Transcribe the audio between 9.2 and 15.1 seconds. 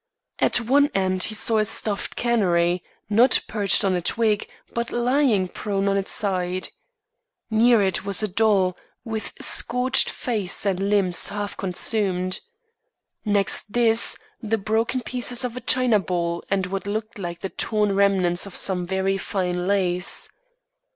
scorched face and limbs half consumed. Next this, the broken